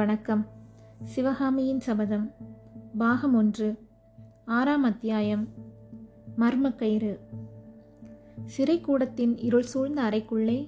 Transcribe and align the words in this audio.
வணக்கம். 0.00 0.46
சிவகாமியின் 1.02 1.80
சபதம். 1.80 2.30
பாகம் 2.98 3.34
ஒன்று. 3.34 3.78
ஆறாம் 4.46 4.82
அத்தியாயம். 4.82 5.48
மர்மக்கயிறு. 6.38 7.18
சிறைக்கூடத்தின் 8.56 9.44
இருள் 9.44 9.62
சூழ்ந்த 9.62 10.02
அறைக்குள்ளே 10.02 10.66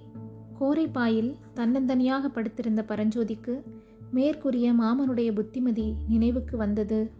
கோரைப்பாயில் 0.60 1.36
தன்னந்தனியாக 1.54 2.28
படுத்திருந்த 2.28 2.84
பரஞ்சோதிக்கு 2.88 3.62
மேற்கூறிய 4.10 4.72
மாமனுடைய 4.72 5.34
புத்திமதி 5.34 5.94
நினைவுக்கு 6.08 6.56
வந்தது. 6.56 7.10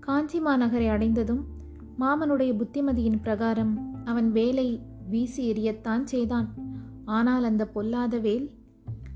காஞ்சி 0.00 0.40
மாநகரை 0.40 0.90
அடைந்ததும் 0.90 1.44
மாமனுடைய 2.00 2.56
புத்திமதியின் 2.56 3.22
பிரகாரம் 3.22 4.00
அவன் 4.04 4.32
வேலை 4.32 4.82
வீசி 5.08 5.52
எறியத்தான் 5.52 6.02
செய்தான். 6.04 6.54
ஆனால் 7.04 7.44
அந்த 7.44 7.66
பொல்லாத 7.66 8.18
வேல் 8.18 8.60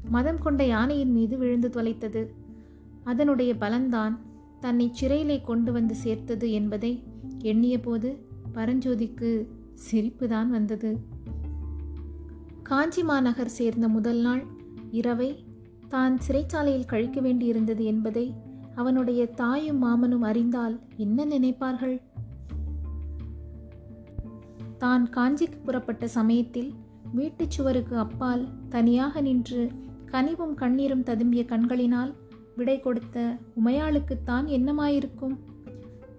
மதம் 0.09 0.39
கொண்ட 0.39 0.67
யானையின் 0.67 1.13
மீது 1.13 1.39
விழுந்து 1.39 1.69
தொலைத்தது. 1.69 2.27
அதனுடைய 3.05 3.55
பலன்தான் 3.61 4.17
தன்னை 4.61 4.89
சிறையிலே 4.93 5.41
கொண்டு 5.41 5.73
வந்து 5.73 5.95
சேர்த்தது 5.95 6.53
என்பதை 6.53 7.03
எண்ணியபோது 7.39 8.17
பரஞ்சோதிக்கு 8.55 9.49
சிரிப்புதான் 9.91 10.49
வந்தது. 10.49 11.01
காஞ்சி 12.63 13.03
மாநகர் 13.03 13.49
சேர்ந்த 13.49 13.89
முதல் 13.89 14.21
நாள் 14.21 14.45
இரவை 14.91 15.45
தான் 15.89 16.19
சிறைச்சாலையில் 16.29 16.87
கழிக்க 16.87 17.21
வேண்டியிருந்தது 17.21 17.85
என்பதை 17.85 18.35
அவனுடைய 18.75 19.27
தாயும் 19.27 19.83
மாமனும் 19.83 20.25
அறிந்தால் 20.25 20.81
என்ன 20.97 21.25
நினைப்பார்கள்? 21.25 22.01
தான் 24.79 25.09
காஞ்சிக்கு 25.09 25.59
புறப்பட்ட 25.65 26.09
சமயத்தில் 26.09 26.75
வீட்டுச் 27.13 27.51
சுவருக்கு 27.51 27.97
அப்பால் 27.97 28.49
தனியாக 28.69 29.21
நின்று 29.21 29.71
கனிவும் 30.11 30.55
கண்ணீரும் 30.55 31.05
ததும்பிய 31.05 31.45
கண்களினால் 31.45 32.15
விடை 32.57 32.81
கொடுத்த 32.81 33.37
உமையாளுக்குத்தான் 33.65 34.47
என்னமாயிருக்கும்? 34.47 35.37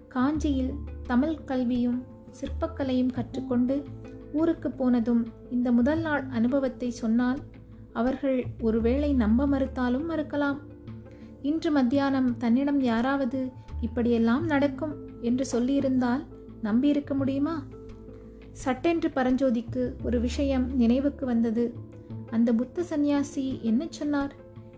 காஞ்சியில் 0.08 0.72
தமிழ் 1.02 1.38
கல்வியும் 1.44 2.02
சிற்பக்கலையும் 2.40 3.12
கற்றுக்கொண்டு 3.12 3.82
ஊருக்கு 4.32 4.70
போனதும் 4.70 5.26
இந்த 5.50 5.72
முதல் 5.72 6.00
நாள் 6.00 6.24
அனுபவத்தை 6.30 6.90
சொன்னால் 6.90 7.38
அவர்கள் 7.92 8.46
ஒருவேளை 8.60 9.14
நம்ப 9.14 9.46
மறுத்தாலும் 9.46 10.08
மறுக்கலாம். 10.08 10.58
இன்று 11.42 11.70
மத்தியானம் 11.70 12.36
தன்னிடம் 12.36 12.80
யாராவது 12.80 13.52
இப்படியெல்லாம் 13.80 14.44
நடக்கும் 14.44 14.94
என்று 15.20 15.46
சொல்லியிருந்தால் 15.52 16.24
நம்பியிருக்க 16.62 17.14
முடியுமா? 17.14 17.62
சட்டென்று 18.52 19.08
பரஞ்சோதிக்கு 19.14 19.92
ஒரு 20.02 20.20
விஷயம் 20.20 20.76
நினைவுக்கு 20.76 21.26
வந்தது. 21.26 21.74
அந்த 22.30 22.52
புத்த 22.52 22.82
சந்நியாசி 22.82 23.58
என்ன 23.62 23.86
சொன்னார்? 23.88 24.32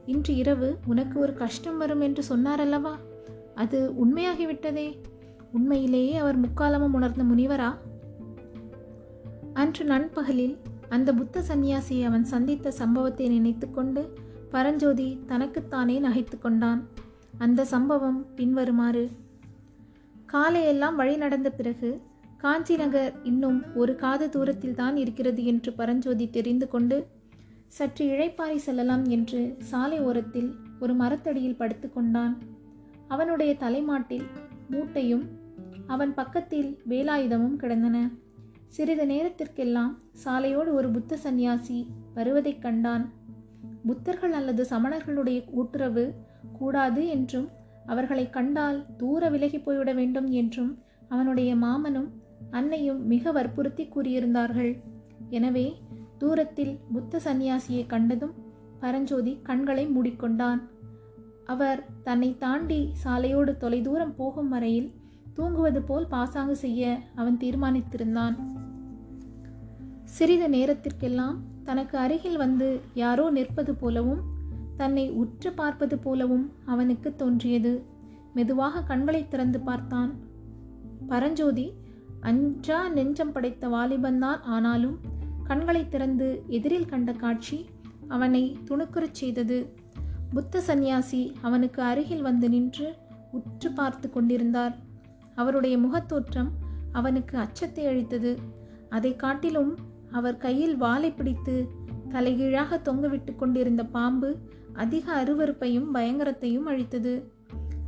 இன்று 0.07 0.37
இரவு 0.37 0.77
உனக்கு 0.87 1.21
ஒரு 1.21 1.35
கஷ்டம் 1.35 1.79
வரும் 1.79 2.01
என்று 2.01 2.23
சொன்னார் 2.23 2.61
அல்லவா 2.61 2.99
அது 3.55 3.93
உண்மையாகிவிட்டதே. 4.05 4.97
உண்மையிலேயே 5.53 6.17
அவர் 6.17 6.41
முக்காலமும் 6.41 6.93
உணர்ந்த 6.93 7.23
முனிவரா? 7.23 7.75
அன்று 9.53 9.85
நண்பகலில் 9.85 10.59
அந்த 10.89 11.13
புத்த 11.13 11.41
சந்நியாசியை 11.41 12.05
அவன் 12.05 12.25
சந்தித்த 12.25 12.71
சம்பவத்தை 12.71 13.29
நினைத்துக்கொண்டு 13.29 14.13
பரஞ்சோதி 14.51 15.19
தனக்குத்தானே 15.27 16.01
நகைத்து 16.01 16.39
கொண்டான். 16.39 16.89
அந்த 17.39 17.65
சம்பவம் 17.65 18.27
பின்வருமாறு. 18.35 19.11
காலையெல்லாம் 20.33 20.97
வழி 20.97 21.17
நடந்த 21.17 21.51
பிறகு 21.51 22.01
காஞ்சி 22.37 22.77
நகர் 22.77 23.13
இன்னும் 23.23 23.75
ஒரு 23.75 23.97
காத 23.97 24.29
தூரத்தில் 24.29 24.75
தான் 24.75 24.97
இருக்கிறது 24.97 25.45
என்று 25.45 25.73
பரஞ்சோதி 25.73 26.31
தெரிந்து 26.31 26.69
கொண்டு 26.69 27.07
சற்று 27.73 28.05
இழைப்பாரி 28.07 28.57
செல்லலாம் 28.57 29.05
என்று 29.09 29.41
சாலை 29.59 29.99
ஓரத்தில் 30.01 30.49
ஒரு 30.81 30.95
மரத்தடியில் 30.95 31.59
படுத்துக்கொண்டான் 31.59 32.35
அவனுடைய 33.09 33.53
தலைமாட்டில் 33.57 34.27
மூட்டையும் 34.71 35.25
அவன் 35.87 36.13
பக்கத்தில் 36.15 36.69
வேலாயுதமும் 36.89 37.57
கிடந்தன. 37.57 37.97
சிறிது 38.67 39.05
நேரத்திற்கெல்லாம் 39.07 39.93
சாலையோடு 40.25 40.71
ஒரு 40.73 40.89
புத்த 40.91 41.17
சந்நியாசி 41.17 41.79
வருவதைக் 42.15 42.63
கண்டான். 42.63 43.05
புத்தர்கள் 43.87 44.31
அல்லது 44.31 44.63
சமணர்களுடைய 44.71 45.39
கூட்டுறவு 45.45 46.05
கூடாது 46.53 47.03
என்றும் 47.07 47.49
அவர்களை 47.87 48.25
கண்டால் 48.31 48.79
தூர 48.97 49.31
விலகி 49.31 49.59
போய்விட 49.59 49.93
வேண்டும் 49.93 50.29
என்றும் 50.31 50.73
அவனுடைய 51.09 51.51
மாமனும் 51.57 52.09
அன்னையும் 52.51 53.01
மிக 53.07 53.33
வற்புறுத்தி 53.33 53.85
கூறியிருந்தார்கள். 53.95 54.73
எனவே 55.31 55.67
தூரத்தில் 56.21 56.73
புத்த 56.93 57.21
சந்நியாசியை 57.25 57.83
கண்டதும் 57.87 58.35
பரஞ்சோதி 58.81 59.33
கண்களை 59.43 59.85
மூடிக்கொண்டான். 59.89 60.61
அவர் 61.45 61.81
தன்னை 62.03 62.31
தாண்டி 62.39 62.81
சாலையோடு 63.05 63.53
தொலைதூரம் 63.57 64.15
போகும் 64.17 64.49
வரையில் 64.49 64.89
தூங்குவது 65.35 65.81
போல் 65.83 66.07
பாசாங்கு 66.07 66.57
செய்ய 66.57 66.99
அவன் 67.15 67.39
தீர்மானித்திருந்தான். 67.41 68.37
சிறிது 70.17 70.49
நேரத்திற்கெல்லாம் 70.49 71.39
தனக்கு 71.65 71.97
அருகில் 71.99 72.37
வந்து 72.37 72.69
யாரோ 72.95 73.31
நிற்பது 73.31 73.75
போலவும் 73.75 74.23
தன்னை 74.77 75.05
உற்று 75.23 75.53
பார்ப்பது 75.53 75.99
போலவும் 75.99 76.47
அவனுக்கு 76.65 77.11
தோன்றியது. 77.17 77.73
மெதுவாக 78.35 78.83
கண்களை 78.83 79.23
திறந்து 79.29 79.61
பார்த்தான். 79.61 80.11
பரஞ்சோதி 81.09 81.67
அஞ்சா 82.21 82.89
நெஞ்சம் 82.89 83.33
படைத்த 83.33 83.69
வாலிபன்தான் 83.69 84.41
ஆனாலும் 84.55 84.97
கண்களை 85.51 85.89
திறந்து 85.89 86.43
எதிரில் 86.49 86.87
கண்ட 86.87 87.13
காட்சி 87.13 87.69
அவனை 88.09 88.57
துணுக்குறச் 88.69 89.19
செய்தது. 89.21 89.57
புத்த 90.31 90.61
சந்நியாசி 90.61 91.33
அவனுக்கு 91.41 91.83
அருகில் 91.83 92.23
வந்து 92.23 92.49
நின்று 92.49 92.95
உற்று 93.31 93.73
பார்த்து 93.73 94.11
கொண்டிருந்தார். 94.11 94.77
அவருடைய 95.35 95.79
முகத்தோற்றம் 95.79 96.51
அவனுக்கு 96.93 97.39
அச்சத்தை 97.39 97.87
அளித்தது. 97.87 98.39
அதை 98.89 99.17
காட்டிலும் 99.17 99.79
அவர் 100.11 100.37
கையில் 100.37 100.77
வாளை 100.77 101.11
பிடித்து 101.11 101.69
தலைகீழாக 102.09 102.81
தொங்கவிட்டு 102.85 103.37
கொண்டிருந்த 103.37 103.85
பாம்பு 103.85 104.37
அதிக 104.73 105.25
அருவறுப்பையும் 105.25 105.91
பயங்கரத்தையும் 105.95 106.67
அழித்தது. 106.67 107.33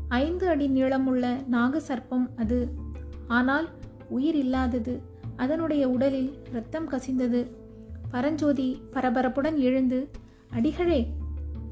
ஐந்து 0.08 0.48
அடி 0.48 0.68
நீளமுள்ள 0.68 1.46
நாக 1.46 1.82
சர்ப்பம் 1.88 2.28
அது. 2.36 2.60
ஆனால் 3.28 3.68
உயிர் 4.08 4.34
இல்லாதது. 4.34 5.00
அதனுடைய 5.36 5.88
உடலில் 5.88 6.32
இரத்தம் 6.50 6.88
கசிந்தது. 6.88 7.46
பரஞ்சோதி 8.10 8.80
பரபரப்புடன் 8.92 9.56
எழுந்து 9.56 10.08
அடிகளே 10.50 11.12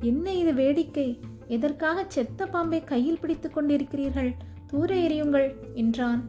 என்ன 0.01 0.33
இது 0.35 0.55
வேடிக்கை? 0.55 1.19
எதற்காக 1.47 2.05
செத்த 2.09 2.47
பாம்பை 2.47 2.85
கையில் 2.85 3.21
பிடித்து 3.21 3.51
கொண்டிருக்கிறீர்கள்? 3.51 4.35
தூர 4.67 4.95
எறியுங்கள் 4.95 5.55
என்றான். 5.75 6.29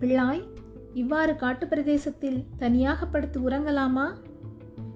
பிள்ளாய் 0.00 0.42
இவ்வாறு 0.94 1.36
காட்டு 1.36 1.66
பிரதேசத்தில் 1.66 2.44
தனியாக 2.56 3.06
படுத்து 3.06 3.40
உறங்கலாமா? 3.40 4.12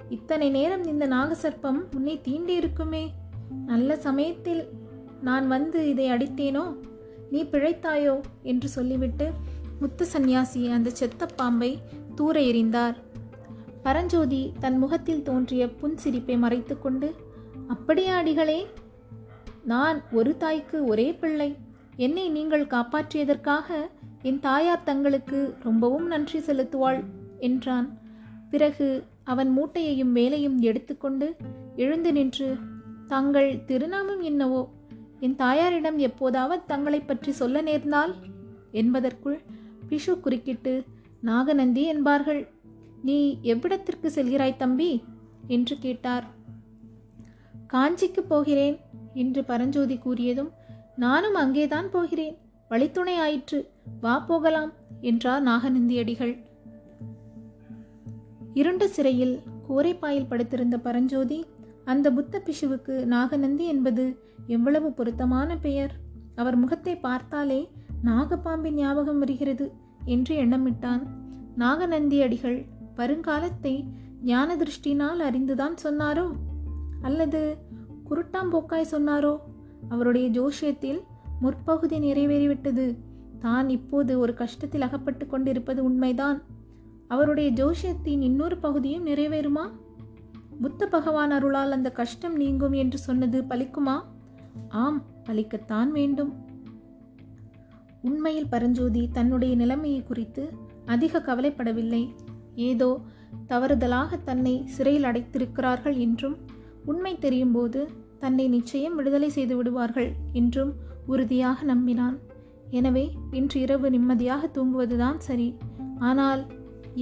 இத்தனை 0.09 0.51
நேரம் 0.51 0.85
இந்த 0.85 1.09
நாகசர்ப்பம் 1.09 1.95
உன்னை 1.95 2.21
தீண்டி 2.25 2.49
இருக்குமே. 2.49 3.13
நல்ல 3.67 3.97
சமயத்தில் 3.97 4.69
நான் 5.21 5.49
வந்து 5.49 5.89
இதை 5.89 6.11
அடித்தேனோ? 6.11 6.77
நீ 7.31 7.43
பிழைத்தாயோ? 7.43 8.21
என்று 8.43 8.69
சொல்லிவிட்டு 8.69 9.31
முத்து 9.81 10.05
சந்நியாசி 10.07 10.69
அந்த 10.69 10.91
செத்த 10.91 11.27
பாம்பை 11.27 11.79
தூர 12.15 12.41
எறிந்தார். 12.41 12.97
பரஞ்சோதி 13.83 14.53
தன் 14.61 14.79
முகத்தில் 14.79 15.23
தோன்றிய 15.23 15.67
புன்சிரிப்பை 15.67 16.37
மறைத்துக்கொண்டு 16.39 17.09
அப்படியே 17.67 18.07
அடிகளே 18.07 18.67
நான் 19.65 20.03
ஒரு 20.13 20.37
தாய்க்கு 20.37 20.85
ஒரே 20.85 21.15
பிள்ளை. 21.15 21.57
என்னை 21.97 22.31
நீங்கள் 22.31 22.67
காப்பாற்றியதற்காக 22.67 23.69
என் 24.23 24.41
தாயார் 24.41 24.83
தங்களுக்கு 24.83 25.55
ரொம்பவும் 25.63 26.07
நன்றி 26.07 26.39
செலுத்துவாள் 26.39 27.05
என்றான். 27.39 27.99
பிறகு 28.51 29.05
அவன் 29.25 29.51
மூட்டையையும் 29.59 30.13
வேலையும் 30.13 30.59
எடுத்துக்கொண்டு 30.59 31.37
எழுந்து 31.77 32.13
நின்று 32.13 32.57
தங்கள் 33.07 33.65
திருநாமம் 33.65 34.21
என்னவோ? 34.21 34.69
என் 35.21 35.37
தாயாரிடம் 35.37 35.99
எப்போதாவது 35.99 36.63
தங்களை 36.67 37.01
பற்றி 37.01 37.33
சொல்ல 37.33 37.63
நேர்ந்தால்? 37.63 38.15
என்பதற்குள் 38.71 39.39
பிஷு 39.89 40.21
குறுக்கிட்டு 40.21 40.85
நாகநந்தி 41.21 41.83
என்பார்கள். 41.83 42.49
நீ 43.03 43.39
எவ்விடத்திற்கு 43.43 44.07
செல்கிறாய் 44.07 44.57
தம்பி? 44.57 45.05
என்று 45.47 45.77
கேட்டார். 45.79 46.25
காஞ்சிக்கு 47.73 48.23
போகிறேன் 48.29 48.77
என்று 49.15 49.45
பரஞ்சோதி 49.45 49.97
கூறியதும் 49.97 50.51
நானும் 50.97 51.35
அங்கேதான் 51.35 51.91
போகிறேன். 51.91 52.37
வழித்துணை 52.69 53.17
ஆயிற்று. 53.17 53.69
வா 54.01 54.19
போகலாம் 54.19 54.73
என்றார் 55.01 55.43
நாகநந்தி 55.43 55.99
அடிகள் 55.99 56.35
இருண்ட 58.55 58.89
சிறையில் 58.89 59.41
கோரைப்பாயில் 59.69 60.29
படுத்திருந்த 60.29 60.79
பரஞ்சோதி 60.79 61.45
அந்த 61.85 62.13
புத்த 62.13 62.43
பிஷுவுக்கு 62.45 63.05
நாகநந்தி 63.05 63.65
என்பது 63.67 64.05
எவ்வளவு 64.47 64.93
பொருத்தமான 64.93 65.57
பெயர்? 65.57 65.93
அவர் 66.35 66.57
முகத்தை 66.57 66.97
பார்த்தாலே 66.97 67.69
நாகப்பாம்பின் 68.07 68.71
ஞாபகம் 68.71 69.19
வருகிறது 69.19 69.73
என்று 70.05 70.45
எண்ணமிட்டான். 70.45 71.07
நாகநந்தி 71.57 72.23
அடிகள் 72.23 72.67
வருங்காலத்தை 72.97 73.85
ஞான 74.23 74.57
திருஷ்டினால் 74.57 75.23
அறிந்துதான் 75.31 75.75
சொன்னாரோ? 75.85 76.31
அல்லது 77.03 77.57
குருட்டாம்போக்காய் 78.11 78.93
சொன்னாரோ? 78.93 79.39
அவருடைய 79.89 80.29
ஜோஷியத்தில் 80.29 81.01
முற்பகுதி 81.41 81.99
நிறைவேறிவிட்டது. 81.99 82.97
தான் 83.39 83.69
இப்போது 83.69 84.19
ஒரு 84.19 84.35
கஷ்டத்தில் 84.39 84.81
அகப்பட்டு 84.81 85.27
கொண்டிருப்பது 85.27 85.85
உண்மைதான். 85.85 86.43
அவருடைய 87.09 87.67
ஜோஷியத்தின் 87.67 88.21
இன்னொரு 88.21 88.59
பகுதியும் 88.59 89.07
நிறைவேறுமா? 89.07 89.71
புத்த 90.61 90.87
பகவான் 90.87 91.31
அருளால் 91.31 91.73
அந்த 91.73 91.91
கஷ்டம் 91.91 92.37
நீங்கும் 92.37 92.73
என்று 92.73 92.99
சொன்னது 92.99 93.43
பலிக்குமா? 93.43 94.03
ஆம் 94.69 95.03
பலிக்கத்தான் 95.25 95.89
வேண்டும். 95.89 96.46
உண்மையில் 98.09 98.49
பரஞ்சோதி 98.49 99.03
தன்னுடைய 99.17 99.53
நிலைமையை 99.55 100.01
குறித்து 100.03 100.45
அதிக 100.87 101.23
கவலைப்படவில்லை. 101.29 102.03
ஏதோ 102.55 102.91
தவறுதலாக 103.49 104.19
தன்னை 104.25 104.55
சிறையில் 104.67 105.05
அடைத்திருக்கிறார்கள் 105.05 105.97
என்றும் 105.99 106.37
உண்மை 106.85 107.13
தெரியும்போது 107.19 107.81
தன்னை 108.19 108.45
நிச்சயம் 108.49 108.95
விடுதலை 108.95 109.29
செய்து 109.29 109.55
விடுவார்கள் 109.57 110.11
என்றும் 110.33 110.73
உறுதியாக 111.07 111.59
நம்பினான். 111.65 112.17
எனவே 112.71 113.05
இன்று 113.33 113.59
இரவு 113.65 113.89
நிம்மதியாக 113.91 114.47
தூங்குவதுதான் 114.47 115.19
சரி. 115.19 115.49
ஆனால் 115.99 116.43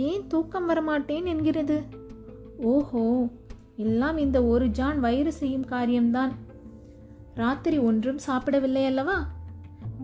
ஏன் 0.09 0.25
தூக்கம் 0.27 0.69
வரமாட்டேன் 0.71 1.27
என்கிறது? 1.33 1.79
ஓஹோ 2.73 3.05
எல்லாம் 3.77 4.17
இந்த 4.17 4.39
ஒரு 4.45 4.67
ஜான் 4.69 4.99
வயிறு 5.01 5.33
செய்யும் 5.33 5.71
காரியம்தான். 5.75 6.33
ராத்திரி 7.35 7.79
ஒன்றும் 7.79 8.21
சாப்பிடவில்லை 8.27 8.85
அல்லவா? 8.85 9.17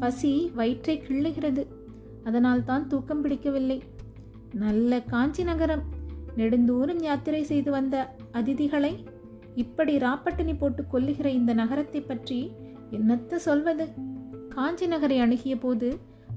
பசி 0.00 0.32
வயிற்றை 0.58 0.97
கிள்ளுகிறது. 1.06 1.62
அதனால் 2.25 2.64
தான் 2.64 2.87
தூக்கம் 2.87 3.23
பிடிக்கவில்லை. 3.23 3.79
நல்ல 4.64 5.00
காஞ்சி 5.12 5.43
நகரம். 5.44 5.85
நெடுந்தூரம் 6.37 7.00
யாத்திரை 7.08 7.43
செய்து 7.43 7.70
வந்த 7.70 7.97
அதிதிகளை 8.32 8.93
இப்படி 9.62 9.94
ராப்பட்டினி 9.99 10.55
போட்டு 10.58 10.82
கொல்லுகிற 10.93 11.29
இந்த 11.38 11.52
நகரத்தை 11.55 12.00
பற்றி 12.00 12.38
என்னத்த 12.91 13.35
சொல்வது? 13.47 13.87
காஞ்சி 14.55 14.87
நகரை 14.87 15.19
அணுகிய 15.19 15.55
போது 15.58 15.88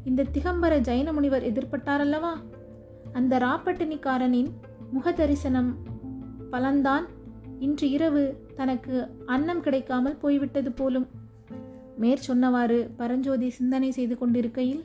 இந்த 0.10 0.27
திகம்பர 0.36 0.74
ஜைன 0.89 1.13
முனிவர் 1.13 1.48
எதிர்பட்டாரல்லவா? 1.50 2.33
அந்த 3.13 3.33
ராப்பட்டினிக்காரனின் 3.39 4.51
முக 4.92 5.12
தரிசனம் 5.12 5.71
பலன்தான் 6.51 7.06
இன்று 7.60 7.88
இரவு 7.89 8.24
தனக்கு 8.56 8.95
அன்னம் 9.25 9.62
கிடைக்காமல் 9.62 10.21
போய்விட்டது 10.24 10.71
போலும். 10.71 11.07
மேற் 11.98 12.25
சொன்னவாறு 12.28 12.90
பரஞ்சோதி 12.95 13.50
சிந்தனை 13.50 13.92
செய்து 13.92 14.18
கொண்டிருக்கையில் 14.18 14.84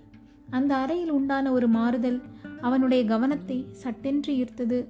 அந்த 0.50 0.76
அறையில் 0.76 1.10
உண்டான 1.10 1.52
ஒரு 1.52 1.68
மாறுதல் 1.68 2.20
அவனுடைய 2.60 3.04
கவனத்தை 3.04 3.66
சட்டென்று 3.70 4.32
ஈர்த்தது. 4.34 4.86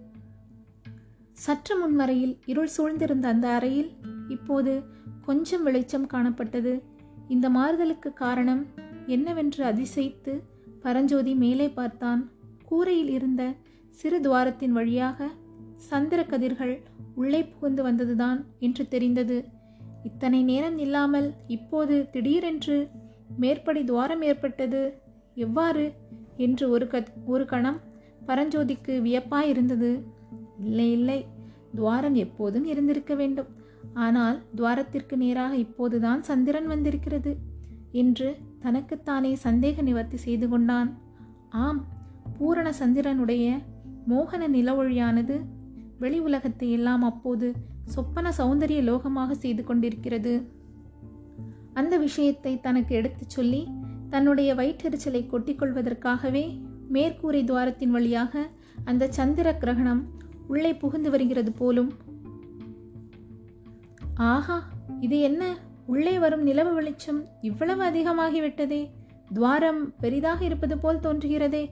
சற்று 1.33 1.79
முன்வரையில் 1.79 2.39
இருள் 2.47 2.73
சூழ்ந்திருந்த 2.77 3.23
அந்த 3.23 3.49
அறையில் 3.49 3.91
இப்போது 4.29 4.83
கொஞ்சம் 5.21 5.63
வெளிச்சம் 5.63 6.07
காணப்பட்டது. 6.07 6.83
இந்த 7.29 7.51
மாறுதலுக்கு 7.51 8.13
காரணம் 8.13 8.67
என்னவென்று 9.07 9.65
அதிசயித்து 9.65 10.33
பரஞ்சோதி 10.81 11.35
மேலே 11.35 11.69
பார்த்தான். 11.69 12.31
கூரையில் 12.65 13.09
இருந்த 13.09 13.43
சிறு 13.91 14.19
துவாரத்தின் 14.21 14.73
வழியாக 14.73 15.29
சந்திர 15.77 16.25
கதிர்கள் 16.25 16.75
உள்ளே 17.15 17.45
புகுந்து 17.45 17.83
வந்ததுதான் 17.83 18.45
என்று 18.59 18.89
தெரிந்தது. 18.89 19.39
இத்தனை 20.09 20.41
நேரம் 20.43 20.79
இல்லாமல் 20.79 21.29
இப்போது 21.47 21.95
திடீரென்று 22.13 22.77
மேற்படி 23.39 23.81
துவாரம் 23.85 24.23
ஏற்பட்டது. 24.23 24.83
எவ்வாறு? 25.35 25.85
என்று 26.37 26.65
ஒரு 26.71 26.87
க 26.87 27.05
ஒரு 27.27 27.45
கணம் 27.45 27.79
பரஞ்சோதிக்கு 28.27 28.95
வியப்பாய் 29.07 29.51
இருந்தது. 29.55 29.91
இல்லை 30.61 30.89
இல்லை. 30.93 31.19
துவாரம் 31.75 32.15
எப்போதும் 32.15 32.65
இருந்திருக்க 32.65 33.15
வேண்டும். 33.15 33.51
ஆனால் 33.95 34.37
துவாரத்திற்கு 34.57 35.15
நேராக 35.17 35.57
இப்போதுதான் 35.57 36.23
சந்திரன் 36.23 36.67
வந்திருக்கிறது 36.67 37.33
என்று 37.93 38.29
தனக்குத்தானே 38.61 39.33
சந்தேக 39.45 39.83
நிவர்த்தி 39.83 40.17
செய்து 40.17 40.47
கொண்டான். 40.49 40.91
ஆம் 41.65 41.81
பூரண 42.39 42.69
சந்திரனுடைய 42.81 43.47
மோகன 44.09 44.43
நிலவொழியானது 44.57 45.37
வெளி 45.99 46.19
உலகத்தை 46.19 46.73
எல்லாம் 46.73 47.03
அப்போது 47.03 47.55
சொப்பன 47.85 48.33
சௌந்தரிய 48.39 48.83
லோகமாக 48.83 49.31
செய்து 49.31 49.65
கொண்டிருக்கிறது. 49.65 50.49
அந்த 51.73 51.97
விஷயத்தை 51.97 52.61
தனக்கு 52.61 52.95
எடுத்துச் 52.95 53.31
சொல்லி 53.31 53.69
தன்னுடைய 54.11 54.55
வயிற்றெரிச்சலை 54.55 55.27
கொட்டிக்கொள்வதற்காகவே 55.29 56.61
மேற்கூரை 56.93 57.45
துவாரத்தின் 57.45 57.89
வழியாக 57.89 58.49
அந்த 58.85 59.13
சந்திர 59.13 59.55
கிரகணம் 59.55 60.05
உள்ளே 60.49 60.75
புகுந்து 60.75 61.11
வருகிறது 61.11 61.53
போலும். 61.53 61.93
ஆஹா 64.15 64.69
இது 65.01 65.21
என்ன? 65.21 65.59
உள்ளே 65.87 66.19
வரும் 66.19 66.43
நிலவு 66.43 66.75
வெளிச்சம் 66.75 67.25
இவ்வளவு 67.41 67.83
அதிகமாகிவிட்டதே. 67.83 68.91
துவாரம் 69.33 69.95
பெரிதாக 70.01 70.45
இருப்பது 70.45 70.79
போல் 70.79 71.01
தோன்றுகிறதே. 71.01 71.71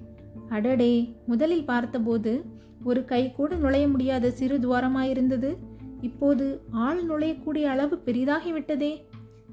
அடடே 0.49 1.17
முதலில் 1.26 1.64
பார்த்தபோது 1.64 2.44
ஒரு 2.84 3.05
கை 3.05 3.32
கூட 3.32 3.55
நுழைய 3.55 3.88
முடியாத 3.88 4.31
சிறு 4.31 4.58
துவாரமாயிருந்தது. 4.58 5.56
இப்போது 6.00 6.61
ஆள் 6.70 7.05
நுழையக்கூடிய 7.05 7.62
அளவு 7.62 8.02
பெரிதாகிவிட்டதே. 8.05 9.05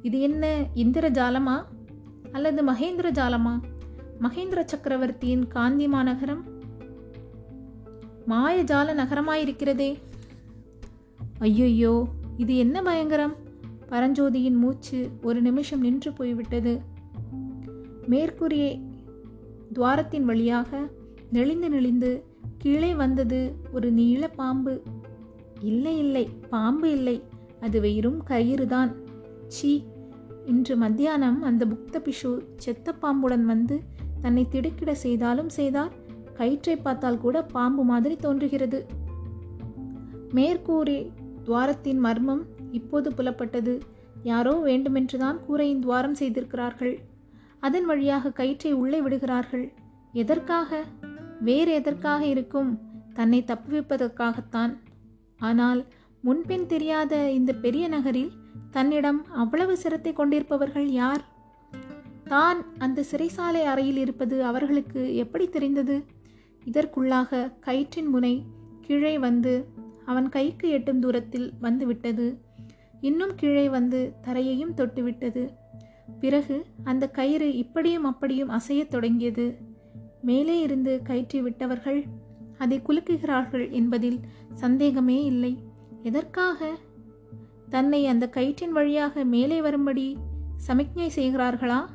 இது 0.02 0.20
என்ன 0.20 0.66
இந்திர 0.74 1.10
ஜாலமா? 1.10 1.64
அல்லது 2.32 2.72
மகேந்திர 2.72 3.12
ஜாலமா? 3.12 3.60
மகேந்திர 4.22 4.64
சக்கரவர்த்தியின் 4.66 5.48
காந்தி 5.48 5.88
மாநகரம் 5.88 6.44
மாயஜால 8.30 8.94
நகரமாயிருக்கிறதே. 8.94 9.96
ஐயையோ 11.40 12.08
இது 12.38 12.58
என்ன 12.58 12.82
பயங்கரம்? 12.82 13.36
பரஞ்சோதியின் 13.90 14.58
மூச்சு 14.58 15.10
ஒரு 15.24 15.42
நிமிஷம் 15.42 15.82
நின்று 15.82 16.14
போய்விட்டது. 16.14 16.82
மேற்கூறிய 18.06 18.80
துவாரத்தின் 19.74 20.24
வழியாக 20.24 20.88
நெளிந்து 21.32 21.70
நெளிந்து 21.70 22.24
கீழே 22.64 22.92
வந்தது 22.96 23.40
ஒரு 23.72 23.92
நீள 23.92 24.28
பாம்பு. 24.28 24.74
இல்லை 25.62 25.98
இல்லை 25.98 26.30
பாம்பு 26.50 26.88
இல்லை 26.92 27.24
அது 27.60 27.78
வெறும் 27.82 28.20
கயிறுதான். 28.30 28.92
சீ 29.48 29.72
இன்று 30.46 30.76
மத்தியானம் 30.78 31.42
அந்த 31.42 31.66
புக்த 31.66 31.98
பிஷு 32.06 32.32
செத்த 32.56 32.94
பாம்புடன் 33.02 33.46
வந்து 33.46 33.76
தன்னை 34.22 34.44
திடுக்கிட 34.50 34.92
செய்தாலும் 34.96 35.50
செய்தார் 35.50 35.94
கயிற்றை 36.34 36.76
பார்த்தால் 36.76 37.18
கூட 37.18 37.38
பாம்பு 37.56 37.84
மாதிரி 37.84 38.16
தோன்றுகிறது. 38.16 38.80
மேற்கூரை 40.36 40.98
துவாரத்தின் 41.46 42.02
மர்மம் 42.06 42.44
இப்போது 42.72 43.10
புலப்பட்டது. 43.10 43.76
யாரோ 44.24 44.54
வேண்டுமென்றுதான் 44.60 45.40
கூரையின் 45.46 45.80
துவாரம் 45.80 46.20
செய்திருக்கிறார்கள். 46.22 46.96
அதன் 47.60 47.86
வழியாக 47.86 48.32
கயிற்றை 48.32 48.74
உள்ளே 48.74 49.02
விடுகிறார்கள். 49.02 49.66
எதற்காக? 50.12 50.84
வேறு 51.44 51.72
எதற்காக 51.74 52.22
இருக்கும்? 52.26 52.72
தன்னை 53.14 53.40
தப்புவிப்பதற்காகத்தான். 53.48 54.74
ஆனால் 55.40 55.82
முன்பின் 56.22 56.66
தெரியாத 56.66 57.14
இந்த 57.32 57.52
பெரிய 57.54 57.88
நகரில் 57.88 58.32
தன்னிடம் 58.72 59.20
அவ்வளவு 59.34 59.74
சிரத்தை 59.78 60.14
கொண்டிருப்பவர்கள் 60.14 60.90
யார்? 61.02 61.24
தான் 62.24 62.60
அந்த 62.78 63.04
சிறைசாலை 63.12 63.64
அறையில் 63.64 63.98
இருப்பது 63.98 64.36
அவர்களுக்கு 64.44 65.02
எப்படி 65.16 65.46
தெரிந்தது? 65.50 65.98
இதற்குள்ளாக 66.66 67.42
கயிற்றின் 67.66 68.10
முனை 68.10 68.36
கீழே 68.82 69.18
வந்து 69.18 69.54
அவன் 70.06 70.30
கைக்கு 70.30 70.68
எட்டும் 70.70 71.00
தூரத்தில் 71.00 71.48
வந்துவிட்டது 71.60 72.28
இன்னும் 73.02 73.36
கீழே 73.36 73.66
வந்து 73.70 74.00
தரையையும் 74.26 74.76
தொட்டுவிட்டது. 74.78 75.44
பிறகு 76.20 76.58
அந்த 76.84 77.04
கயிறு 77.08 77.48
இப்படியும் 77.56 78.04
அப்படியும் 78.04 78.50
அசையத் 78.50 78.94
தொடங்கியது. 78.96 79.46
மேலே 80.24 80.62
இருந்து 80.62 81.02
கயிற்றி 81.04 81.42
விட்டவர்கள் 81.42 82.06
அதை 82.58 82.82
குலுக்குகிறார்கள் 82.88 83.72
என்பதில் 83.72 84.20
சந்தேகமே 84.54 85.26
இல்லை. 85.26 85.58
எதற்காக? 86.04 86.76
தன்னை 87.70 88.08
அந்த 88.08 88.30
கயிற்றின் 88.34 88.72
வழியாக 88.72 89.24
மேலே 89.24 89.62
வரும்படி 89.62 90.18
சமிக்ஞை 90.56 91.12
செய்கிறார்களா? 91.16 91.86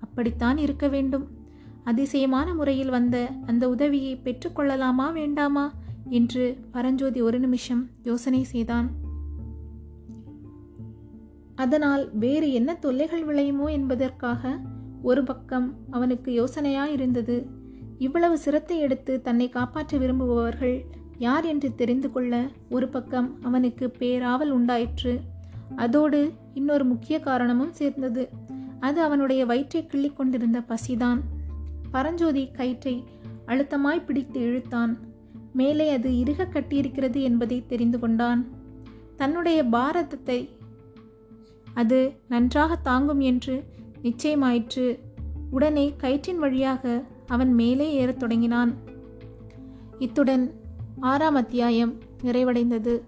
அப்படித்தான் 0.00 0.58
இருக்க 0.58 0.88
வேண்டும். 0.88 1.26
அதிசயமான 1.84 2.54
முறையில் 2.54 2.90
வந்த 2.90 3.30
அந்த 3.46 3.68
உதவியை 3.68 4.16
பெற்றுக்கொள்ளலாமா 4.16 5.12
வேண்டாமா? 5.12 5.74
என்று 6.08 6.56
பரஞ்சோதி 6.70 7.20
ஒரு 7.20 7.38
நிமிஷம் 7.38 7.88
யோசனை 8.02 8.42
செய்தான். 8.42 8.90
அதனால் 11.54 12.10
வேறு 12.18 12.52
என்ன 12.52 12.74
தொல்லைகள் 12.74 13.26
விளையுமோ 13.26 13.70
என்பதற்காக 13.70 14.60
ஒரு 15.02 15.24
பக்கம் 15.24 15.74
அவனுக்கு 15.90 16.44
யோசனையாயிருந்தது. 16.44 17.46
இவ்வளவு 17.98 18.38
சிரத்தை 18.38 18.78
எடுத்து 18.78 19.22
தன்னை 19.22 19.48
காப்பாற்ற 19.48 19.98
விரும்புபவர்கள் 19.98 20.84
யார் 21.18 21.44
என்று 21.44 21.74
தெரிந்து 21.74 22.12
கொள்ள 22.12 22.48
ஒரு 22.70 22.88
பக்கம் 22.88 23.42
அவனுக்கு 23.42 23.92
பேராவல் 23.98 24.50
உண்டாயிற்று. 24.50 25.20
அதோடு 25.76 26.32
இன்னொரு 26.54 26.84
முக்கிய 26.84 27.20
காரணமும் 27.20 27.72
சேர்ந்தது. 27.72 28.28
அது 28.80 29.02
அவனுடைய 29.02 29.46
வயிற்றை 29.46 29.86
கிள்ளி 29.86 30.10
கொண்டிருந்த 30.10 30.62
பசிதான். 30.68 31.20
பரஞ்சோதி 31.90 32.50
கயிற்றை 32.50 33.04
அழுத்தமாய் 33.46 34.04
பிடித்து 34.04 34.40
இழுத்தான். 34.40 34.98
மேலே 35.52 35.90
அது 35.90 36.10
இறுக 36.18 36.44
கட்டியிருக்கிறது 36.44 37.22
என்பதை 37.22 37.64
தெரிந்து 37.66 37.98
கொண்டான். 37.98 38.46
தன்னுடைய 39.16 39.64
பாரதத்தை 39.64 40.48
அது 41.74 42.12
நன்றாக 42.28 42.76
தாங்கும் 42.76 43.20
என்று 43.20 43.64
நிச்சயமாயிற்று. 44.06 44.98
உடனே 45.50 45.94
கயிற்றின் 46.02 46.38
வழியாக 46.38 47.02
அவன் 47.26 47.52
மேலே 47.52 47.92
ஏறத் 47.92 48.18
தொடங்கினான். 48.18 48.74
இத்துடன் 49.98 50.52
ஆறாம் 51.00 51.34
அத்தியாயம் 51.34 51.98
நிறைவடைந்தது. 52.22 53.00